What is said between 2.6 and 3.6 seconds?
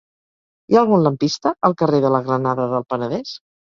del Penedès?